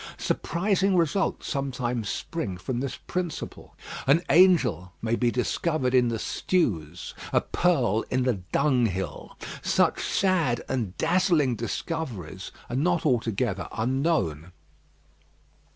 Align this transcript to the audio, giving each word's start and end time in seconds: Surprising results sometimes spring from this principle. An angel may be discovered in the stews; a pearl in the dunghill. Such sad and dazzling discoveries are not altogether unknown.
Surprising 0.17 0.95
results 0.95 1.47
sometimes 1.47 2.09
spring 2.09 2.57
from 2.57 2.79
this 2.79 2.97
principle. 2.97 3.75
An 4.07 4.23
angel 4.31 4.91
may 4.99 5.15
be 5.15 5.29
discovered 5.29 5.93
in 5.93 6.07
the 6.07 6.17
stews; 6.17 7.13
a 7.31 7.39
pearl 7.39 8.01
in 8.09 8.23
the 8.23 8.41
dunghill. 8.51 9.37
Such 9.61 10.03
sad 10.03 10.63
and 10.67 10.97
dazzling 10.97 11.53
discoveries 11.55 12.49
are 12.67 12.75
not 12.75 13.05
altogether 13.05 13.67
unknown. 13.71 14.51